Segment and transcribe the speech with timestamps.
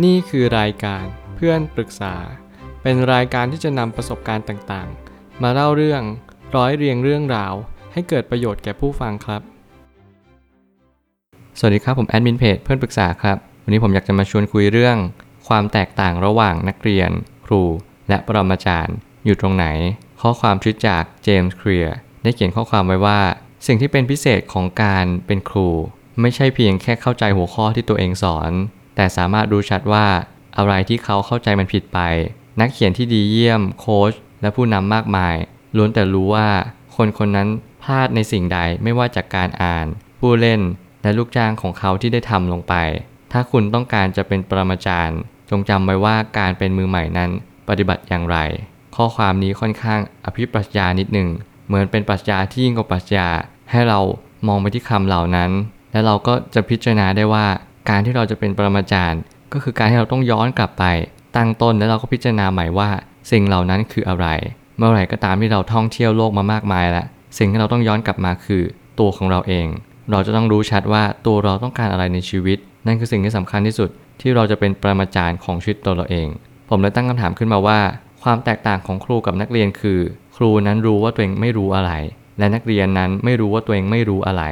[0.00, 1.04] นี่คือรายการ
[1.36, 2.14] เพื่อนปรึกษา
[2.82, 6.02] เป็นรายการที่จะนำประสบการณ์ต่างๆ มาเล่าเรื่อง
[6.56, 7.54] ร้อยเรียงเรื่องราว
[7.92, 9.42] ให้เกิดประโยชน์แก่ผู้ฟังครับ
[11.58, 14.96] สวัสดีครับผมแอดมินเพจเพื่อนปรึกษาครับ วันนี้ผมอยากจะมาชวนคุยเรื่อง
[15.48, 17.10] ความแตกต่างระหว่างนักเรียน
[17.46, 17.62] ครู
[18.08, 19.66] และปรมาจารย์ อยู่ตรงไหน
[20.20, 23.20] ข้อความชุดจากเจมส์เคลียร์ได้เขียนข้อความไว้ว่า
[23.66, 25.68] สิ่งที่เป็นพิเศษของการเป็นครู
[26.20, 28.52] ไม่ใช่เพียงแค่เข้าใจหัวข้อที่ตัวเองสอน
[28.94, 30.06] แต่สามารถรู้ชัดว่า
[30.56, 31.98] อะไรที่เขาเข้าใจมันผิดไป
[32.60, 35.36] นักเขียนที่ดีเยี่ยม โค้ชและผู้นำมากมาย
[35.76, 36.48] ล้วนแต่รู้ว่า
[36.96, 37.48] คนคนนั้น
[37.82, 39.86] พลาดในสิ่งใดไม่ว่าจากการอ่าน
[40.20, 40.60] ผู้เล่น
[41.02, 42.74] และลูกจ้างของเขาที่ได้ทำลงไป
[43.32, 45.18] ถ้าคุณต้องการจะเป็นปรมาจารย์
[45.50, 47.30] จงจำไว้ว่าการเป็นมือใหม่นั้น
[47.68, 48.38] ปฏิบัติอย่างไร
[48.96, 51.28] ข้อความนี้ค่อนข้างอภิปรัชญานิดหนึ่ง
[51.66, 53.28] เหมือนเป็นปรัชญาที่ยิ่งกว่าปรัชญา
[53.70, 54.00] ให้เรา
[54.46, 55.50] มองไปที่คำเหล่านั้น
[55.92, 57.46] และเราก็จะพิจารณาได้ว่า
[57.88, 59.20] การที่เราจะเป็นปรมาจารย์
[59.52, 60.84] ก็คือการที่เราต้องย้อนกลับไป
[61.36, 62.88] ตั้งต้นแล้วเราก็พิจารณาใหม่ว่า
[63.30, 64.26] สิ่งเหล่านั้นคืออะไร
[64.76, 67.06] เมื่อไหร่ก็ตามที่เราท่องเที่ยวโลกมามากมายแล้ว
[67.38, 68.62] สิ่งที่เราต้องย้อนกลับมาคือ
[69.00, 69.66] ตัวของเราเอง
[70.10, 76.28] เราจะต้องรู้ชัดว่าตัวเราต้องการอะไรในชีวิต นั่นคือสิ่งที่สำคัญที่สุดที่เราจะเป็นปรมาจารย์ของชีวิตตัวเราเอง
[76.68, 77.80] ผมเลยตั้งคำถามขึ้นมาว่า
[78.22, 80.00] ความแตกต่างของครูกับนักเรียนคือ
[80.36, 81.92] ครูนั้นรู้ว่าตัวเองไม่รู้อะไร
[82.38, 84.44] และนักเรียนนั้นไม่รู้ว่าตัวเองไม่รู้อะไร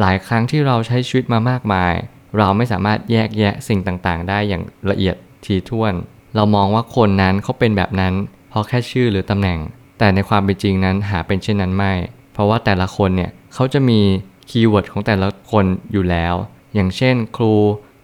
[0.00, 1.94] หลายครั้งที่เราใช้ชีวิตมามากมาย
[2.36, 5.94] เราไม่สามารถแยกแยะสิ่งต่างๆ ได้อย่างละเอียดถี่ถ้วน
[6.36, 8.14] เรามองว่าคนนั้นเขาเป็นแบบนั้น
[8.50, 9.58] เพราะแค่ชื่อหรือตำแหน่ง
[9.98, 11.92] แต่ในความเป็นจริงนั้นหาเป็นเช่นนั้นไม่
[12.32, 14.00] เพราะว่าแต่ละคนเนี่ยเขาจะมี
[14.50, 16.34] keyword ของแต่ละคนอยู่แล้ว
[16.74, 17.54] อย่างเช่น ครู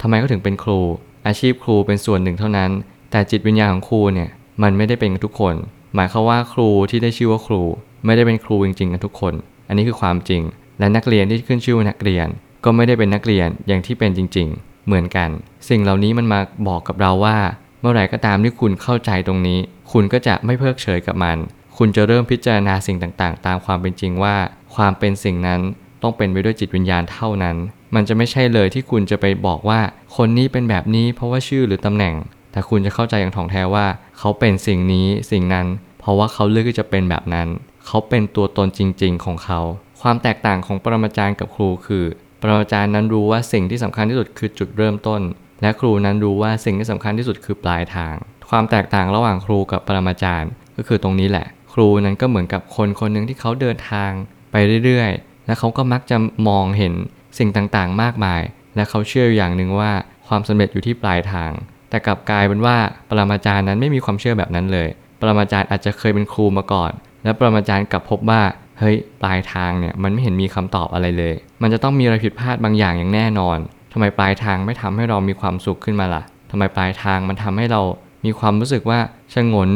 [0.00, 0.80] ทำไมเขาถึงเป็นครู
[1.26, 2.70] อาชีพครูเป็นส่วนหนึ่งเท่านั้น
[3.10, 4.28] แต่จิตวิญญาณของครูเนี่ย
[4.62, 5.54] มันไม่ได้เป็นทุกคน
[5.94, 7.62] หมายความว่าครูที่ได้ชื่อว่าครู
[8.04, 9.34] ไม่ได้เป็นครูจริงๆกันทุกคน
[9.68, 10.42] อันนี้คือความจริง
[10.78, 12.28] และนักเรียนที่ขึ้นชื่อว่านักเรียน
[12.64, 15.30] ก็ไม่ได้เป็นนักเรียนอย่างที่เป็นจริง ๆ เหมือนกัน
[15.68, 17.36] สิ่งเหล่านี้มันมาบอกกับเราว่า
[17.80, 19.58] เมื่อไหร่ก็ตามที่คุณเข้าใจตรงนี้
[19.92, 21.36] คุณก็จะไม่เพิกเฉยกับมัน
[21.76, 24.36] คุณจะเริ่มพิจารณาสิ่งต่างๆ ตามความเป็นจริงว่า
[24.74, 25.60] ความเป็นสิ่งนั้น
[26.02, 27.56] ต้องเป็นไปด้วยจิตวิญญาณเท่านั้น
[27.94, 29.80] มันจะไม่ใช่เลยที่คุณจะไปบอกว่า
[30.16, 32.14] คนนี้เป็นแบบนี้เพราะว่าชื่อหรือตำแหน่ง
[32.52, 33.86] แต่คุณจะเข้าใจอย่างถ่องแท้ว่า
[34.18, 35.66] เขาเป็นสิ่งนี้สิ่งนั้น
[36.00, 37.48] เพราะว่าเขาเลือกที่จะเป็นแบบนั้น
[37.86, 39.60] เขาเป็นตัวตนจริง ๆ ของเขา
[40.00, 42.04] ความแตกต่างของปรมาจารย์กับครูคือ
[42.42, 45.20] ปรมาจารย์นั้นรู้ว่าสิ่งที่สำคัญที่สุดคือจุดเริ่มต้น
[45.62, 48.14] และครูนั้นรู้ว่าสิ่งที่สำคัญที่สุดคือปลายทาง
[48.50, 54.10] ความแตกต่างระหว่างครูกับปรมาจารย์ ก็คือตรงนี้แหละ ครูนั้นก็เหมือนกับคนคนหนึ่งที่เขาเดินทาง
[54.52, 56.16] ไปเรื่อยๆ และเขาก็มักจะ
[56.48, 56.92] มองเห็น
[57.38, 58.42] สิ่งต่างๆ มากมาย
[58.76, 59.90] และเขาเชื่ออย่างหนึ่งว่า
[60.28, 61.50] ความสำเร็จอยู่ที่ปลายทาง
[61.90, 62.76] แต่กลับกลายเป็นว่า
[63.08, 64.88] ปรมาจารย์นั้นไม่มีความเชื่อแบบนั้นเลย
[65.20, 66.92] ปรมาจารย์อาจจะเคยเป็นครูมาก่อน
[67.24, 68.42] และปรมาจารย์กลับพบว่า
[68.78, 73.58] เฮ้ยปลายทางเนี่ยมันไม่เห็นมีคำตอบอะไรเลย มันจะต้องมีอะไรผิดพลาดบางอย่างอย่างแน่นอน
[73.92, 77.82] ทำไมปลายทางไม่ทำให้เรามีความสุขขึ้นมาล่ะทำไมปลายทางมันทำให้เรา
[78.24, 78.98] มีความรู้สึกว่า
[79.34, 79.70] ชงน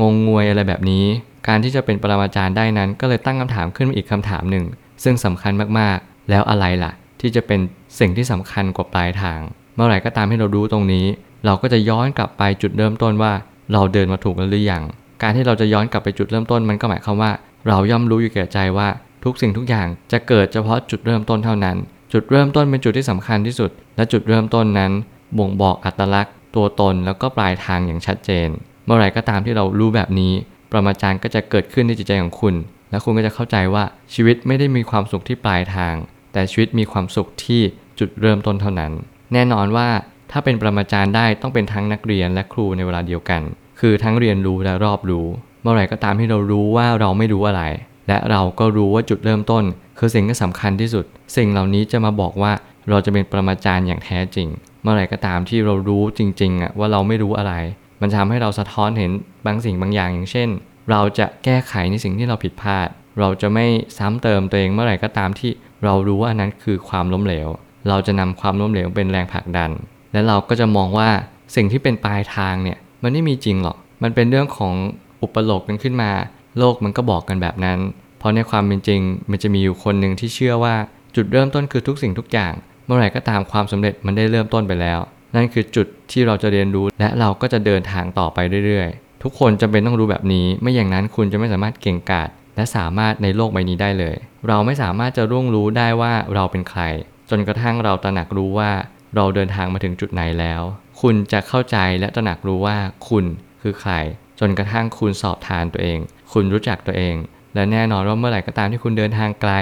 [0.00, 1.04] งงงวยอะไรแบบนี้
[1.48, 4.64] การที่จะเป็นปรมาจารย์ได้นั้นก็เลยตั้งคำถามขึ้นมาอีกคำถามหนึ่ง
[5.04, 7.60] ซึ่งสำคัญมากๆ แล้วอะไรล่ะ ที่จะเป็น
[7.98, 9.40] สิ่งที่สำคัญกว่าปลายทาง
[9.74, 11.06] เมื่อไหร่ก็ตามที่เรารู้ตรงนี้
[11.46, 13.32] เราก็จะย้อนกลับไปจุดเริ่มต้นว่า
[13.72, 14.82] เราเดินมาถูกแล้วหรือยัง
[15.22, 17.30] การที่เราจะย้อนกลับไปจุดเริ่มต้นมันก็หมายความว่า
[17.66, 18.88] เราย่อมรู้อยู่แก่ใจว่า
[19.24, 21.76] ทุกสิ่งทุกอย่างจะเกิดเฉพาะจุดเริ่มต้นเท่านั้น
[22.12, 24.92] จุดเริ่มต้นเป็นจุดที่สำคัญที่สุด และจุดเริ่มต้นนั้น
[25.38, 28.48] บ่งบอกอัตลักษณ์ ตัวตนแล้วก็ปลายทางอย่างชัดเจน
[28.84, 30.32] เมื่อไหร่ก็ตามที่เรารู้แบบนี้
[30.72, 32.54] ประมาจารย์ก็จะเกิดขึ้นในจิตใจของคุณ
[32.90, 35.94] และคุณก็จะเข้าใจว่าชีวิตไม่ได้มีความสุขที่ปลายทาง
[36.32, 37.60] แต่ชีวิตมีความสุขที่
[37.98, 38.92] จุดเริ่มต้นเท่านั้น
[39.32, 39.88] แน่นอนว่า
[40.30, 43.42] ถ้าเป็นประมาจารย์ได้ต้องเป็นทั้งนักเรียนและครูในเวลาเดียวกัน
[43.80, 45.26] คือทั้งเรียนรู้และรอบรู้
[45.64, 47.62] มื่อไหร่ก็ตามที่เรารู้ว่าเราไม่รู้อะไร
[48.08, 49.64] และเราก็รู้ว่าจุดเริ่มต้น
[49.98, 51.04] คือสิ่งที่สำคัญที่สุด
[51.36, 52.52] สิ่งเหล่านี้จะมาบอกว่า
[52.90, 54.48] เราจะเป็นประมาจารย์อย่างแท้จริง
[54.82, 57.54] เมื่อไหร่ก็ตามที่เรารู้จริงๆอะว่าเราไม่รู้อะไร
[58.00, 59.10] มันทำให้เราสะท้อนเห็น
[59.46, 60.48] บางสิ่งบางอย่างอย่างเช่น
[60.90, 62.88] เราจะแก้ไขในสิ่งที่เราผิดพลาด
[63.20, 63.66] เราจะไม่
[63.98, 65.50] ซ้ำเติมตัวเองเมื่อไหร่ก็ตามที่
[65.84, 67.48] เรารู้ว่าอันนั้นคือความล้มเหลว
[67.88, 69.70] เราจะนำความล้มเหลวเป็นแรงผลักดัน
[70.12, 71.08] และเราก็จะมองว่า
[71.56, 74.74] สิ่งที่เป็นปลายทางเนี่ยมันไม่มีจริงหรอก มันเป็นเรื่องของ
[75.22, 76.10] อุปโลกกันขึ้นมา
[76.58, 77.78] โลกมันก็บอกกันแบบนั้น
[78.18, 79.00] เพราะในความเป็นจริง
[79.30, 80.76] มันจะมีอยู่คนหนึ่งที่เชื่อว่า
[81.16, 82.52] จุดเริ่มต้นคือทุกสิ่งทุกอย่าง
[82.86, 84.98] เมื่อไหร่ก็ตามความสำเร็จมันได้เริ่มต้นไปแล้ว
[85.36, 94.16] นั่นคือจุดที่เราจะเรียนรู้และเราก็จะเดินทางต่อไปเรื่อยๆ ทุกคนจำเป็นต้องรู้แบบนี้ไม่อย่างนั้นคุณจะไม่สามารถเก่งกาจและสามารถในโลกใบนี้ได้เลย
[94.48, 96.82] เราไม่สามารถจะร่วงรู้ได้ว่าเราเป็นใคร
[97.30, 98.70] จนกระทั่งเราตระหนักรู้ว่า
[99.16, 100.62] เราเดินทางมาถึงจุดไหนแล้ว
[101.00, 102.76] คุณจะเข้าใจและตระหนักรู้ว่า
[103.08, 103.24] คุณ
[103.62, 103.92] คือใคร
[104.40, 105.98] จนกระทั่งคุณสอบทานตัวเอง
[106.32, 107.14] คุณรู้จักตัวเอง
[107.54, 109.52] และแน่นอนว่าเมื่อไหร่ก็ตามที่คุณเดินทางไกล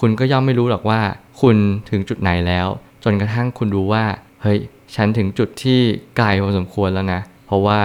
[0.00, 1.00] คุณก็ย่อมไม่รู้หรอกว่า
[1.40, 1.56] คุณ
[1.90, 2.66] ถึงจุดไหนแล้ว
[3.04, 4.04] จนกระทั่งคุณรู้ว่า
[4.42, 4.58] เฮ้ย
[4.94, 5.80] ฉันถึงจุดที่
[6.16, 7.80] ไกลพอสมควรแล้วนะ เพราะว่า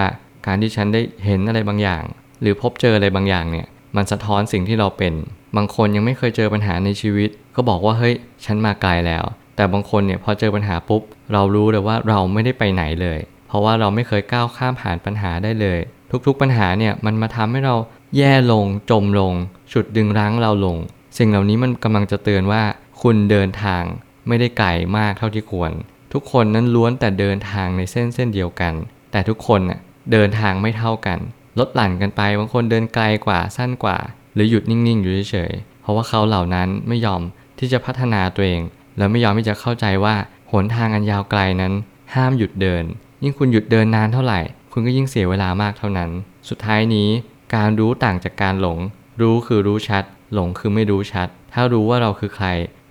[0.47, 2.03] การที่ฉันได้เห็นอะไรบางอย่าง
[2.41, 5.13] หรือพบเจออะไรบางอย่างเนี่ย มันสะท้อนสิ่งที่เราเป็น
[5.57, 8.15] บางคนยังไม่เคยเจอปัญหาในชีวิต ก็บอกว่าเฮ้ย
[8.45, 9.23] ฉันมาไกลแล้ว
[9.55, 11.01] แต่บางคนเนี่ยพอเจอปัญหาปุ๊บ
[11.33, 15.79] เรารู้เลยว่าเราไม่ได้ไปไหนเลย เพราะว่าเราไม่เคยก้าวข้ามผ่านปัญหาได้เลย
[16.25, 17.75] ทุกๆปัญหาเนี่ยมันมาทำให้เรา
[18.17, 19.33] แย่ลงจมลง
[19.71, 20.77] ฉุดดึงรั้งเราลง
[21.17, 22.63] สิ่งเหล่านี้มันกำลังจะเตือนว่า
[23.01, 23.83] คุณเดินทาง
[24.27, 24.67] ไม่ได้ไกล
[24.97, 25.71] มากเท่าที่ควร
[26.13, 28.73] ทุกคนนั้นล้วนแต่เดินทางในเส้นเส้นเดียวกัน
[29.11, 29.79] แต่ทุกคนน่ะ
[30.11, 31.19] เดินทางไม่เท่ากัน
[31.59, 33.97] ลดหลั่นกันไปบางคนเดินไกลกว่าสั้นกว่า
[34.33, 37.21] หรือหยุดนิ่งๆอยู่เฉยๆเพราะว่าเขาเหล่านั้นไม่ยอม
[37.59, 38.61] ที่จะพัฒนาตัวเอง
[38.97, 40.15] และไม่ยอมที่จะเข้าใจว่า
[40.51, 41.73] หนทางอันยาวไกลนั้น
[42.15, 42.83] ห้ามหยุดเดิน
[43.23, 44.39] ยิ่งคุณหยุดเดินนานเท่าไหร่
[44.71, 46.11] คุณก็ยิ่งเสียเวลามากเท่านั้น
[46.49, 47.09] สุดท้ายนี้
[47.55, 48.77] การรู้ต่างจากการหลง
[49.21, 50.03] รู้คือรู้ชัด
[50.33, 52.47] หลงคือไม่รู้ชัด ถ้ารู้ว่าเราคือใคร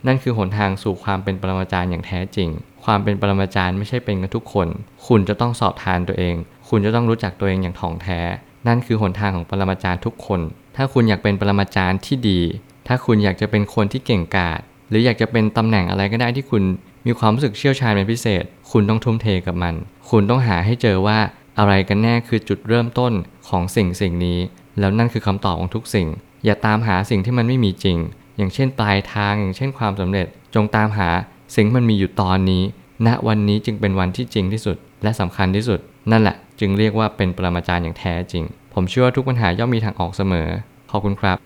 [0.07, 2.49] นั่นคือหนทางสู่ความเป็นปรมาจารย์อย่างแท้จริง
[2.85, 4.69] ความเป็นปรมาจารย์ไม่ใช่เป็นกันทุกคน
[5.07, 6.37] คุณจะต้องสอบทานตัวเอง
[6.69, 8.21] คุณจะต้องรู้จักตัวเองอย่างถ่องแท้
[8.67, 10.41] นั่นคือหนทางของปรมาจารย์ทุกคน
[10.77, 12.41] ถ้าคุณอยากเป็นปรมาจารย์ที่ดี
[12.87, 16.63] ถ้าคุณอยากจะเป็นคนที่เก่งกาจหรืออยากจะเป็นตำแหน่งอะไรก็ได้ที่คุณ
[17.07, 19.75] มีความรู้สึกเชี่ยวชาญเป็นพิเศษ คุณต้องทุ่มเทกับมัน
[20.11, 21.19] คุณต้องหาให้เจอว่า
[21.61, 23.13] อะไรกันแน่คือจุดเริ่มต้น
[23.49, 24.39] ของสิ่งสิ่งนี้
[24.79, 26.09] แล้วนั่นคือคำตอบของทุกสิ่ง
[26.45, 27.99] อย่าตามหาสิ่งที่มันไม่มีจริง
[28.37, 31.09] อย่างเช่นปลายทางอย่างเช่นความสำเร็จ จงตามหา
[31.57, 32.63] สิ่งมันมีอยู่ตอนนี้
[33.07, 35.81] ณวันนี้จึงเป็นวันที่จริงที่สุด และสำคัญที่สุด
[36.11, 40.49] นั่นแหละ จึงเรียกว่าเป็นปรมาจารย์อย่างแท้จริง ผมเชื่อว่าทุกปัญหาย่อมมีทางออกเสมอ
[40.91, 41.37] ขอบคุณครับ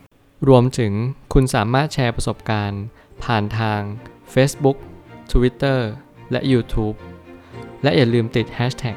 [0.48, 0.92] รวมถึง
[1.32, 2.82] คุณสามารถแชร์ประสบการณ์
[3.24, 3.80] ผ่านทาง
[4.34, 4.76] Facebook
[5.32, 5.78] Twitter
[6.30, 6.96] และ YouTube
[7.82, 8.96] และอย่าลืมติด Hashtag